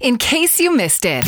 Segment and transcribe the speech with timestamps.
[0.00, 1.24] In case you missed it,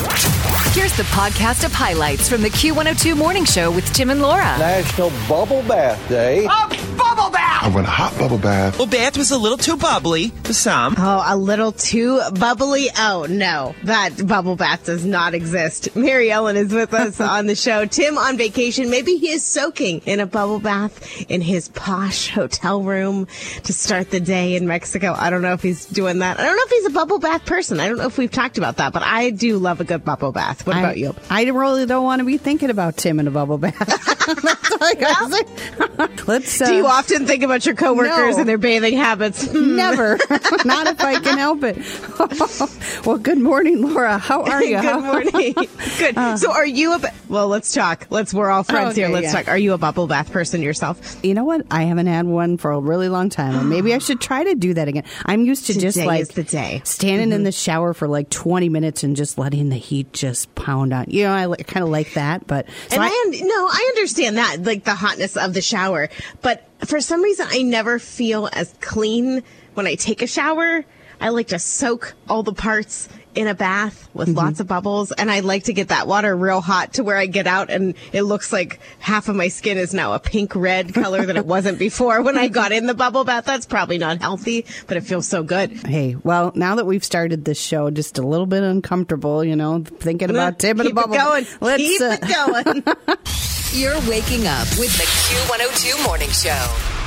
[0.77, 4.45] here's the podcast of highlights from the Q102 Morning Show with Tim and Laura.
[4.59, 6.45] National Bubble Bath Day.
[6.45, 7.65] A bubble bath.
[7.65, 8.79] Oh, I went a hot bubble bath.
[8.79, 10.95] Well, bath was a little too bubbly for some.
[10.97, 12.87] Oh, a little too bubbly.
[12.97, 13.75] Oh, no.
[13.83, 15.93] That bubble bath does not exist.
[15.97, 17.87] MaryElin is with us on the show.
[17.87, 18.89] Tim on vacation.
[18.89, 23.27] Maybe he is soaking in a bubble bath in his posh hotel room
[23.65, 25.13] to start the day in Mexico.
[25.19, 26.39] I don't know if he's doing that.
[26.39, 27.81] I don't know if he's a bubble bath person.
[27.81, 30.33] I don't know if we've talked about that, but I do love a good bubble
[30.33, 30.67] bath.
[30.67, 31.15] What about you?
[31.31, 34.19] I really don't want to be thinking about Tim in a bubble bath.
[34.35, 36.25] That's all I gotta.
[36.27, 36.61] Let's.
[36.61, 38.41] Uh, do you often think about your coworkers no.
[38.41, 39.53] and their bathing habits?
[39.53, 40.19] Never.
[40.65, 41.77] Not if I can help it.
[43.07, 44.19] well, good morning, Laura.
[44.19, 44.81] How are you?
[44.81, 45.55] Good morning.
[45.99, 46.39] Good.
[46.39, 47.01] so, are you a?
[47.29, 48.07] Well, let's talk.
[48.11, 48.33] Let's.
[48.33, 49.09] We're all friends Okay, here.
[49.11, 49.33] Let's yeah.
[49.33, 49.49] talk.
[49.49, 51.19] Are you a bubble bath person yourself?
[51.25, 51.67] You know what?
[51.71, 54.55] I haven't had one for a really long time, and maybe I should try to
[54.55, 55.05] do that again.
[55.27, 56.83] I'm used to just like the day.
[56.85, 60.93] standing in the shower for like 20 minutes and just letting the heat just pound
[60.93, 61.07] on.
[61.09, 64.20] You know, I kind of like that, but so And I, I- no, I understand
[64.29, 66.09] that, like the hotness of the shower.
[66.43, 69.43] But for some reason, I never feel as clean
[69.75, 70.85] when I take a shower.
[71.23, 74.39] I like to soak all the parts in a bath with Mm-hmm.
[74.39, 77.27] lots of bubbles, and I like to get that water real hot to where I
[77.27, 80.95] get out and it looks like half of my skin is now a pink red
[80.95, 83.45] color that it wasn't before when I got in the bubble bath.
[83.45, 85.71] That's probably not healthy, but it feels so good.
[85.87, 89.85] Hey, well, now that we've started this show, just a little bit uncomfortable, you know,
[89.85, 91.15] thinking about and a Keep bubble.
[91.15, 91.47] it going.
[91.61, 93.17] Let's, Keep uh, it going.
[93.73, 97.00] You're waking up with the Q102 Morning Show.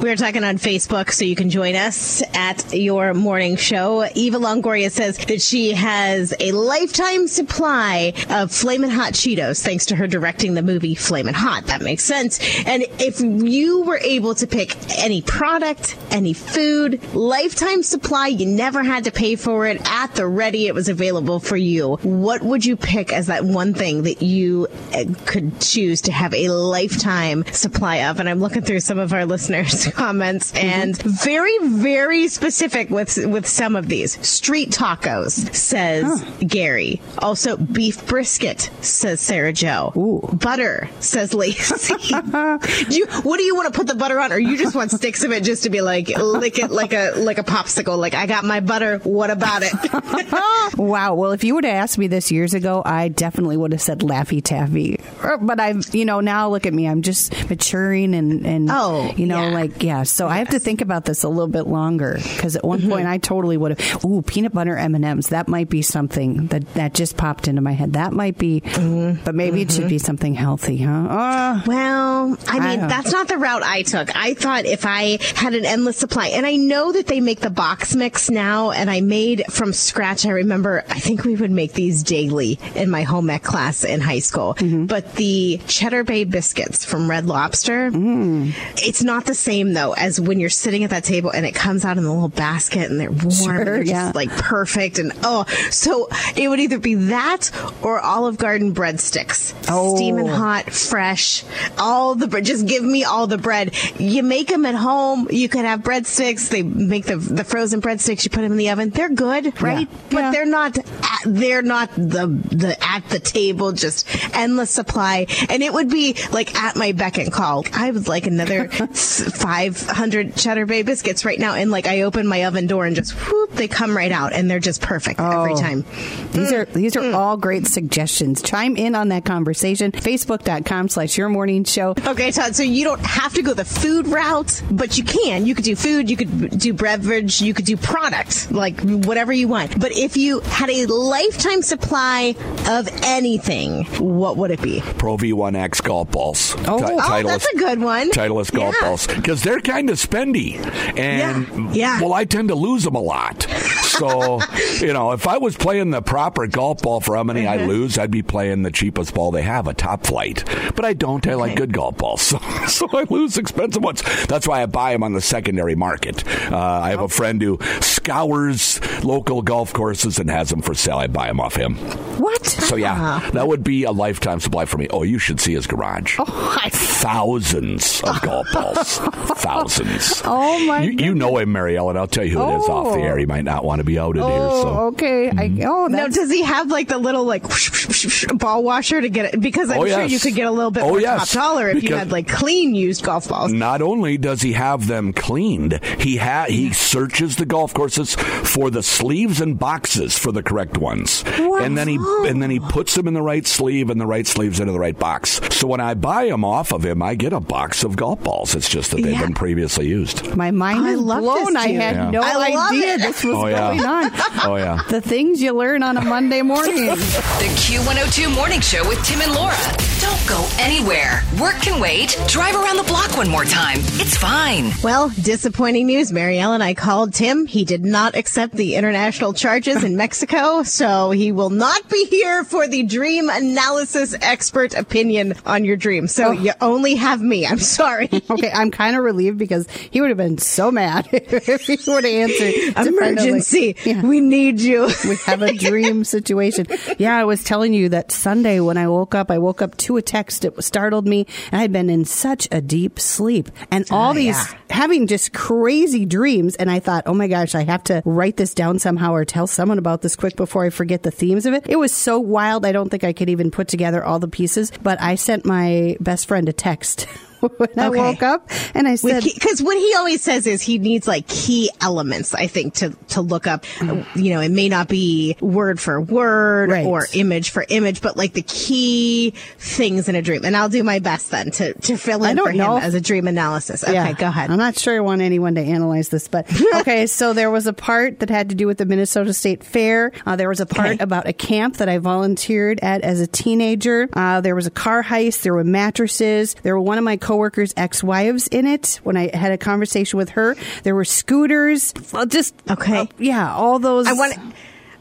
[0.00, 4.08] We're talking on Facebook, so you can join us at your morning show.
[4.14, 9.96] Eva Longoria says that she has a lifetime supply of Flamin' Hot Cheetos thanks to
[9.96, 11.66] her directing the movie Flamin' Hot.
[11.66, 12.38] That makes sense.
[12.64, 18.84] And if you were able to pick any product, any food, lifetime supply, you never
[18.84, 21.96] had to pay for it at the ready, it was available for you.
[22.02, 26.32] What would you pick as that one thing that you uh, could choose to have
[26.34, 28.20] a lifetime supply of?
[28.20, 30.66] And I'm looking through some of our listeners' comments mm-hmm.
[30.66, 34.18] and very, very specific with with some of these.
[34.26, 37.00] Street tacos says Gary.
[37.18, 39.92] Also beef brisket says Sarah Joe.
[40.32, 41.94] Butter says Lacey.
[42.08, 44.90] do you, what do you want to put the butter on, or you just want
[44.90, 47.98] sticks of it just to be like lick it like a like a popsicle?
[47.98, 48.98] Like I got my butter.
[48.98, 49.72] What about it?
[50.76, 51.14] Wow.
[51.14, 54.00] Well, if you would have asked me this years ago, I definitely would have said
[54.00, 55.00] Laffy Taffy.
[55.24, 56.86] Er, but I've, you know, now look at me.
[56.86, 59.54] I'm just maturing and, and Oh, you know, yeah.
[59.54, 60.02] like, yeah.
[60.02, 63.06] So I have to think about this a little bit longer because at one point
[63.06, 65.28] I totally would have, ooh, peanut butter M&Ms.
[65.28, 67.94] That might be something that, that just popped into my head.
[67.94, 70.90] That might be, but maybe it should be something healthy, huh?
[71.08, 74.14] Uh, Well, I mean, don't- that's not the route I took.
[74.16, 77.50] I thought if I had an endless supply, and I know that they make the
[77.50, 80.26] box mix now, and I made from scratch.
[80.26, 84.00] I remember, I think we would make these daily in my home ec class in
[84.00, 84.54] high school.
[84.54, 84.86] Mm-hmm.
[84.86, 88.52] But the Cheddar Bay biscuits from Red Lobster, Mm.
[88.76, 91.84] it's not the same though as when you're sitting at that table and it comes
[91.84, 94.04] out in the little basket and they're warm Sure, and they're yeah.
[94.06, 94.98] just like perfect.
[94.98, 97.50] And oh, so it would either be that
[97.82, 99.54] or Olive Garden breadsticks.
[99.68, 99.96] Oh.
[99.96, 101.44] Steaming hot, fresh,
[101.78, 102.44] all the bread.
[102.44, 103.74] Just give me all the bread.
[103.98, 105.28] You make them at home.
[105.30, 106.48] You could have breadsticks.
[106.48, 108.24] They make the the frozen breadsticks.
[108.24, 108.90] You put them in the oven.
[108.90, 109.88] They're good, right?
[110.10, 110.30] But Yeah.
[110.32, 110.78] they're not.
[110.78, 110.84] At,
[111.26, 113.72] they're not the the at the table.
[113.72, 114.06] Just
[114.36, 117.64] endless supply, and it would be like at my beck and call.
[117.72, 122.26] I would like another five hundred Cheddar Bay biscuits right now, and like I open
[122.26, 125.52] my oven door and just whoop, they come right out, and they're just perfect every
[125.52, 125.60] Oh.
[125.60, 125.84] time.
[126.32, 127.12] These are these Mm.
[127.12, 128.42] are all great suggestions.
[128.42, 129.92] Chime in on that conversation.
[129.92, 131.94] Facebook.com slash your morning show.
[132.06, 132.54] Okay, Todd.
[132.56, 135.46] So you don't have to go the food route, but you can.
[135.46, 136.08] You could do food.
[136.10, 137.40] You could do beverage.
[137.40, 139.78] You could do product, like whatever you want.
[139.78, 142.34] But if you had a lifetime supply
[142.68, 144.80] of anything, what would it be?
[144.98, 146.54] Pro V1X golf balls.
[146.66, 146.78] Oh.
[146.78, 148.10] Ti- Oh, that's a good one.
[148.10, 148.88] Titleist golf Yeah.
[148.88, 150.56] balls because they're kind of spendy,
[150.98, 152.00] and Yeah, yeah.
[152.00, 153.42] well, I tend to lose them a lot.
[153.82, 154.40] So
[154.80, 157.66] you know, if I was playing the proper golf ball for how many I Uh-huh.
[157.66, 160.44] lose, I'd be playing the cheapest ball they have, a Top-Flite.
[160.76, 161.26] But I don't.
[161.26, 162.38] I like good golf balls, so,
[162.68, 164.02] so I lose expensive ones.
[164.26, 166.24] That's why I buy them on the secondary market.
[166.50, 170.98] Uh, I have a friend who scours local golf courses and has them for sale.
[170.98, 171.74] I buy them off him.
[172.18, 172.44] What?
[172.68, 174.88] So yeah, that would be a lifetime supply for me.
[174.90, 176.16] Oh, you should see his garage.
[176.18, 178.98] Oh, I thousands of golf balls.
[179.38, 180.20] thousands.
[180.24, 181.96] Oh, my You, you know him, MaryElin.
[181.96, 183.02] I'll tell you who it is off the Oh.
[183.02, 183.16] air.
[183.18, 183.28] He oh.
[183.28, 184.28] might not want to be outed here.
[184.30, 184.68] Oh, So.
[184.88, 185.28] okay.
[185.30, 185.62] I, mm-hmm.
[185.66, 188.62] oh, No, that's, does he have like the little like whoosh, whoosh, whoosh, whoosh ball
[188.62, 189.40] washer to get it?
[189.40, 190.10] Because I'm Oh, sure yes.
[190.10, 191.32] you could get a little bit Oh, more yes.
[191.32, 193.52] top dollar if you had like clean used golf balls.
[193.52, 198.70] Not only does he have them cleaned, he ha- he searches the golf courses for
[198.70, 202.94] the sleeves and boxes for the correct ones, and then he and then he puts
[202.94, 205.40] them in the right sleeve and the right sleeves into the right box.
[205.50, 208.54] So when I buy them off of him, I get a box of golf balls.
[208.54, 209.22] It's just that they've Yeah.
[209.22, 210.36] been previously used.
[210.36, 211.56] my mind I is love blown.
[211.56, 212.10] I had Yeah.
[212.10, 213.00] no I idea it.
[213.00, 213.58] this was Oh, yeah.
[213.74, 214.10] going on.
[214.44, 214.82] Oh yeah.
[214.88, 216.86] The things you learn on a Monday morning.
[216.86, 219.56] The Q102 Morning Show with Tim and Laura.
[220.00, 221.22] Don't go anywhere.
[221.40, 222.18] Work can wait.
[222.28, 223.78] Drive around the block one more time.
[224.00, 224.72] It's fine.
[224.82, 226.12] Well, disappointing news.
[226.12, 227.46] MaryElin, I called Tim.
[227.46, 232.44] He did not accept the international charges in Mexico, so he will not be here
[232.48, 236.08] for the dream analysis expert opinion on your dream.
[236.08, 236.30] So oh.
[236.32, 237.46] you only have me.
[237.46, 238.08] I'm sorry.
[238.30, 242.04] Okay, I'm kind of relieved because he would have been so mad if he would
[242.04, 242.52] have answered.
[242.52, 243.76] to kind of like- Emergency.
[243.84, 244.02] Yeah.
[244.02, 244.88] We need you.
[245.08, 246.66] we have a dream situation.
[246.98, 249.96] Yeah, I was telling you that Sunday when I woke up, I woke up to
[249.96, 250.44] a text.
[250.44, 251.26] It startled me.
[251.50, 254.58] And I had been in such a deep sleep and ah, all Oh, these yeah.
[254.70, 256.54] having just crazy dreams.
[256.56, 259.46] And I thought, oh my gosh, I have to write this down somehow or tell
[259.46, 261.66] someone about this quick before I forget the themes of it.
[261.68, 262.64] It was so wild.
[262.64, 265.96] I don't think I could even put together all the pieces, but I sent my
[265.98, 267.08] best friend a text.
[267.56, 271.06] when I woke up and I said, because what he always says is he needs
[271.06, 273.64] like key elements i think to to look up
[274.14, 276.86] you know it may not be word for word Right.
[276.86, 280.82] or image for image but like the key things in a dream and i'll do
[280.82, 284.12] my best then to to fill in for him as a dream analysis okay Yeah.
[284.12, 286.46] go ahead I'm not sure I want anyone to analyze this, but
[286.76, 287.06] okay.
[287.06, 290.12] so there was a part that had to do with the Minnesota State Fair.
[290.26, 291.02] Uh, there was a part Okay.
[291.04, 294.08] about a camp that I volunteered at as a teenager.
[294.12, 295.42] Uh, there was a car heist.
[295.42, 296.54] There were mattresses.
[296.62, 299.00] There were one of my coworkers' ex-wives in it.
[299.04, 301.92] When I had a conversation with her, there were scooters.
[302.12, 303.00] Well, just Okay.
[303.00, 304.06] uh, yeah, all those.
[304.06, 304.32] i want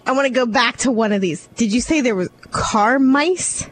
[0.06, 2.98] i want to go back to one of these did you say there was car
[3.00, 3.68] mice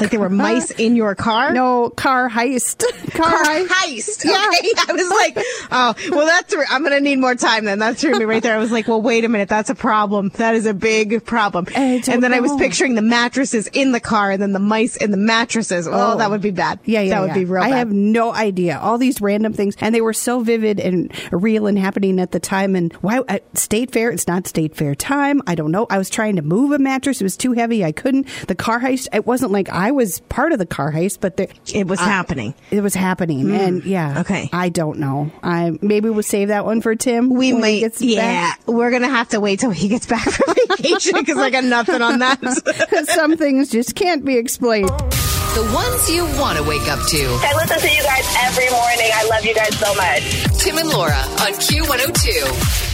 [0.00, 2.84] like there were mice in your car no car heist.
[3.12, 3.68] car, car heist.
[3.68, 4.24] heist.
[4.24, 4.48] Yeah.
[4.48, 4.72] Okay.
[4.88, 7.78] I was like, oh, well, that's, I'm going to need more time then.
[7.78, 8.54] That threw me right there.
[8.54, 9.48] I was like, well, wait a minute.
[9.48, 10.30] That's a problem.
[10.36, 11.66] That is a big problem.
[11.74, 15.10] And then I was picturing the mattresses in the car and then the mice in
[15.10, 15.86] the mattresses.
[15.88, 16.30] Oh, that oh.
[16.30, 16.80] would be bad.
[16.84, 17.34] Yeah, yeah, That would yeah.
[17.34, 17.78] be real I bad.
[17.78, 18.78] have no idea.
[18.78, 22.40] All these random things, and they were so vivid and real and happening at the
[22.40, 22.76] time.
[22.76, 24.10] And why at State Fair?
[24.10, 25.40] It's not State Fair time.
[25.46, 25.86] I don't know.
[25.90, 27.20] I was trying to move a mattress.
[27.20, 27.84] It was too heavy.
[27.84, 28.26] I couldn't.
[28.48, 29.08] The car heist.
[29.12, 32.04] It wasn't like I was part of the car heist, but the, It was I-
[32.04, 32.54] happening.
[32.70, 33.54] It was happening, hmm.
[33.54, 34.20] and yeah.
[34.20, 34.48] Okay.
[34.52, 35.30] I don't know.
[35.42, 37.30] I maybe we'll save that one for Tim.
[37.30, 38.60] we when he might, gets yeah, back.
[38.66, 41.64] we're going to have to wait till he gets back from vacation because I got
[41.64, 42.40] nothing on that.
[42.40, 44.88] Because some things just can't be explained.
[44.88, 47.24] The ones you want to wake up to.
[47.42, 49.10] I listen to you guys every morning.
[49.14, 50.60] I love you guys so much.
[50.60, 52.93] Tim and Laura on Q102.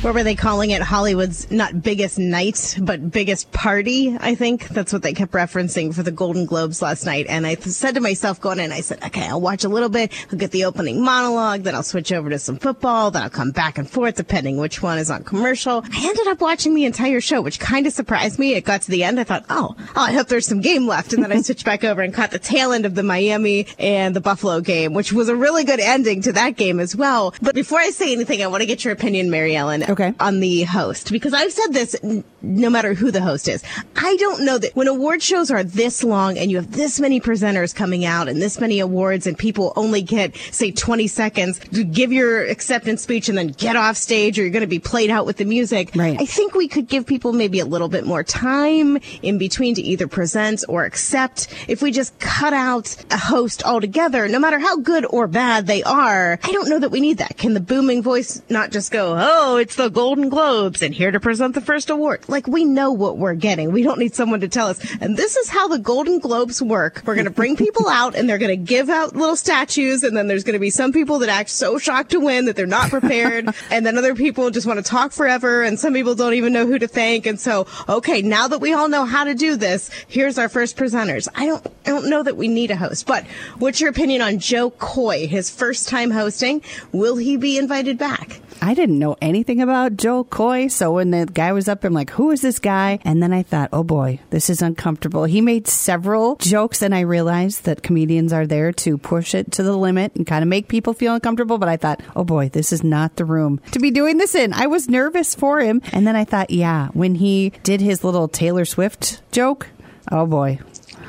[0.00, 0.80] What were they calling it?
[0.80, 4.16] Hollywood's not biggest night, but biggest party.
[4.20, 7.26] I think that's what they kept referencing for the Golden Globes last night.
[7.28, 9.88] And I th- said to myself going in, I said, okay, I'll watch a little
[9.88, 10.12] bit.
[10.30, 11.64] I'll get the opening monologue.
[11.64, 13.10] Then I'll switch over to some football.
[13.10, 15.84] Then I'll come back and forth depending which one is on commercial.
[15.92, 18.54] I ended up watching the entire show, which kind of surprised me.
[18.54, 19.18] It got to the end.
[19.18, 21.12] I thought, oh, oh I hope there's some game left.
[21.12, 24.14] And then I switched back over and caught the tail end of the Miami and
[24.14, 27.34] the Buffalo game, which was a really good ending to that game as well.
[27.42, 30.12] But before I say anything, I want to get your opinion, MaryElin Okay.
[30.20, 33.62] on the host because I've said this n- no matter who the host is.
[33.96, 37.20] I don't know that when award shows are this long and you have this many
[37.20, 41.84] presenters coming out and this many awards and people only get say 20 seconds to
[41.84, 45.10] give your acceptance speech and then get off stage or you're going to be played
[45.10, 45.90] out with the music.
[45.94, 46.20] Right.
[46.20, 49.82] I think we could give people maybe a little bit more time in between to
[49.82, 51.48] either present or accept.
[51.66, 55.82] If we just cut out a host altogether, no matter how good or bad they
[55.82, 57.36] are, I don't know that we need that.
[57.38, 61.20] Can the booming voice not just go, oh, it's the Golden Globes and here to
[61.20, 62.28] present the first award?
[62.28, 63.70] Like we know what we're getting.
[63.70, 64.78] We don't need someone to tell us.
[65.00, 67.02] And this is how the Golden Globes work.
[67.06, 70.16] We're going to bring people out and they're going to give out little statues and
[70.16, 72.66] then there's going to be some people that act so shocked to win that they're
[72.66, 76.34] not prepared and then other people just want to talk forever and some people don't
[76.34, 79.34] even know who to thank and so okay now that we all know how to
[79.34, 82.76] do this here's our first presenters i don't i don't know that we need a
[82.76, 83.24] host but
[83.58, 88.40] what's your opinion on Jo Koy his first time hosting will he be invited back
[88.60, 90.68] I didn't know anything about Jo Koy.
[90.68, 92.98] So when the guy was up, I'm like, who is this guy?
[93.02, 95.24] And then I thought, oh boy, this is uncomfortable.
[95.24, 99.62] He made several jokes and I realized that comedians are there to push it to
[99.62, 101.58] the limit and kind of make people feel uncomfortable.
[101.58, 104.52] But I thought, oh boy, this is not the room to be doing this in.
[104.52, 105.82] I was nervous for him.
[105.92, 109.68] And then I thought, yeah, when he did his little Taylor Swift joke,
[110.10, 110.58] oh boy.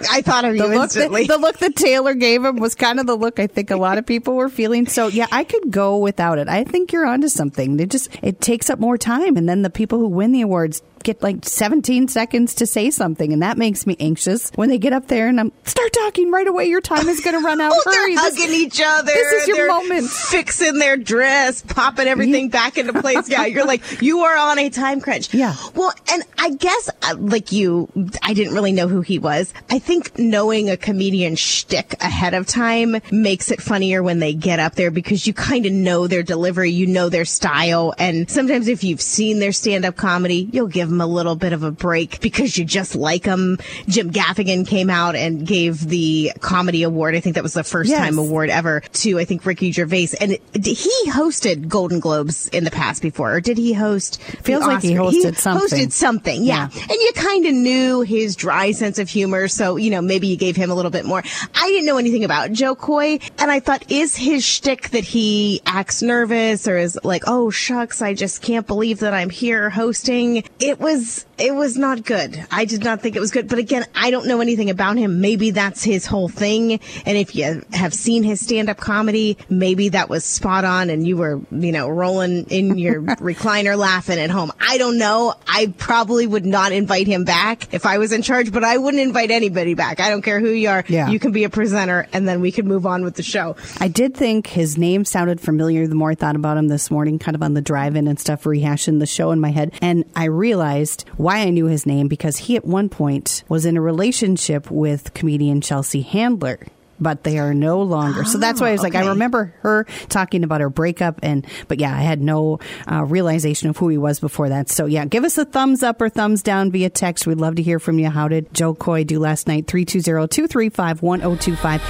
[0.10, 1.28] I thought of you The that, instantly.
[1.28, 3.98] the look that Taylor gave him was kind of the look I think a lot
[3.98, 4.88] of people were feeling.
[4.88, 6.48] So yeah, I could go without it.
[6.48, 7.80] I think you're onto something.
[7.80, 10.82] It just it takes up more time, and then the people who win the awards
[11.04, 14.94] get like 17 seconds to say something, and that makes me anxious when they get
[14.94, 16.66] up there and I'm start talking right away.
[16.66, 17.70] Your time is going to run out.
[17.82, 18.16] Oh, Hurry!
[18.16, 19.12] they're This- hugging each other.
[19.14, 20.08] This is your They're moment.
[20.10, 23.30] Fixing their dress, popping everything back into place.
[23.30, 25.34] Yeah, you're like you are on a time crunch.
[25.34, 25.56] Yeah.
[25.76, 27.90] Well, and I guess uh, like you,
[28.24, 29.54] I didn't really know who he was.
[29.70, 34.60] I think knowing a comedian shtick ahead of time makes it funnier when they get
[34.60, 38.68] up there because you kind of know their delivery, you know their style, and sometimes
[38.68, 42.20] if you've seen their stand-up comedy, you'll give them a little bit of a break
[42.22, 43.58] because you just like them.
[43.88, 47.16] Jim Gaffigan came out and gave the comedy award.
[47.16, 48.00] I think that was the first Yes.
[48.00, 52.64] time award ever to I think Ricky Gervais, and it, he hosted Golden Globes in
[52.64, 54.22] the past before, or did he host?
[54.22, 55.68] Feels like he hosted something.
[55.80, 56.70] Hosted something, yeah.
[56.74, 56.82] Yeah.
[56.82, 60.36] And you kind of knew his dry sense of humor, so you know maybe you
[60.38, 61.24] gave him a little bit more.
[61.56, 65.62] I didn't know anything about Jo Koy, and I thought, is his shtick that he
[65.66, 70.44] acts nervous or is like, oh shucks, I just can't believe that I'm here hosting?
[70.60, 72.46] It was it was not good.
[72.52, 73.48] I did not think it was good.
[73.48, 75.22] But again, I don't know anything about him.
[75.22, 76.80] Maybe that's his whole thing.
[77.06, 81.08] And if you have seen his stand up comedy, maybe that was spot on and
[81.08, 84.52] you were, you know, rolling in your recliner laughing at home.
[84.60, 85.34] I don't know.
[85.48, 89.02] I probably would not invite him back if I was in charge, but I wouldn't
[89.02, 90.00] invite anybody back.
[90.00, 90.84] I don't care who you are.
[90.88, 91.10] Yeah.
[91.10, 93.56] You can be a presenter and then we can move on with the show.
[93.80, 97.20] I did think his name sounded familiar the more I thought about him this morning,
[97.20, 99.74] kind of on the drive in and stuff, rehashing the show in my head.
[99.82, 100.69] And I realized
[101.18, 105.14] why I knew his name because he at one point was in a relationship with
[105.14, 106.60] comedian Chelsea Handler.
[107.02, 108.26] But they are no longer.
[108.26, 111.80] So that's why I was like, I remember her talking about her breakup, and but
[111.80, 112.60] yeah, I had no
[112.92, 114.68] uh, realization of who he was before that.
[114.68, 117.26] So yeah, give us a thumbs up or thumbs down via text.
[117.26, 118.10] We'd love to hear from you.
[118.10, 119.66] How did Jo Koy do last night?
[119.68, 121.82] 320 235 1025.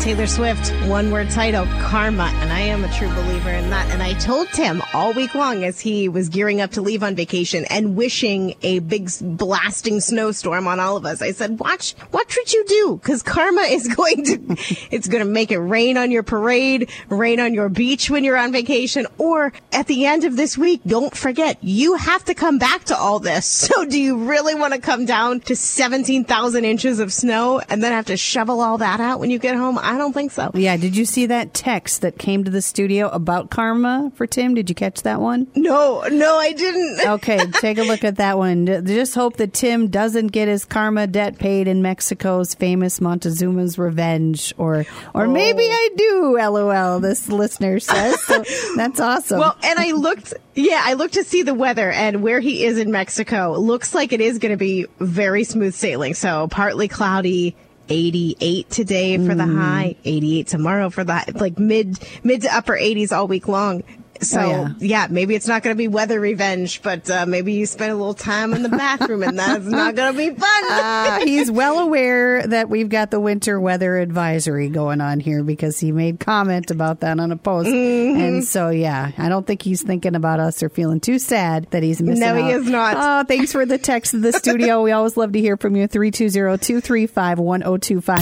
[0.00, 2.32] Taylor Swift, one word title, Karma.
[2.36, 3.90] And I am a true believer in that.
[3.90, 7.14] And I told Tim all week long as he was gearing up to leave on
[7.14, 11.20] vacation and wishing a big blasting snowstorm on all of us.
[11.20, 13.00] I said, watch, watch what you do.
[13.04, 14.56] Cause karma is going to,
[14.90, 18.38] it's going to make it rain on your parade, rain on your beach when you're
[18.38, 19.06] on vacation.
[19.18, 22.96] Or at the end of this week, don't forget, you have to come back to
[22.96, 23.68] all this.
[23.70, 27.92] So do you really want to come down to 17,000 inches of snow and then
[27.92, 29.78] have to shovel all that out when you get home?
[29.90, 30.52] I don't think so.
[30.54, 34.54] Yeah, did you see that text that came to the studio about karma for Tim?
[34.54, 35.48] Did you catch that one?
[35.56, 37.00] No, no, I didn't.
[37.10, 38.66] Okay, take a look at that one.
[38.66, 44.54] Just hope that Tim doesn't get his karma debt paid in Mexico's famous Montezuma's revenge,
[44.58, 45.72] or or maybe Oh.
[45.72, 46.38] I do.
[46.38, 47.00] LOL.
[47.00, 48.44] This listener says so
[48.76, 49.40] that's awesome.
[49.40, 52.78] Well, and I looked, yeah, I looked to see the weather and where he is
[52.78, 53.56] in Mexico.
[53.58, 56.14] Looks like it is going to be very smooth sailing.
[56.14, 57.56] So partly cloudy.
[57.90, 59.58] 88 today for the mm.
[59.58, 63.82] high, 88 tomorrow for the high, like mid mid to upper 80s all week long.
[64.20, 64.68] So Oh, yeah.
[64.78, 65.06] yeah.
[65.10, 68.14] maybe it's not going to be weather revenge, but uh, maybe you spend a little
[68.14, 70.64] time in the bathroom and that's not going to be fun.
[70.70, 75.78] Uh, he's well aware that we've got the winter weather advisory going on here because
[75.80, 77.68] he made comment about that on a post.
[77.68, 78.20] Mm-hmm.
[78.20, 81.82] And so, yeah, I don't think he's thinking about us or feeling too sad that
[81.82, 82.96] he's missing No, he is not.
[82.98, 84.82] Oh, thanks for the text to the studio.
[84.82, 85.88] we always love to hear from you.
[85.88, 88.20] 320-235-1025.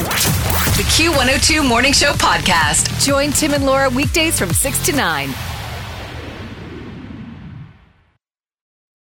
[0.76, 3.04] The Q102 Morning Show podcast.
[3.04, 5.57] Join Tim and Laura weekdays from 6 to 9.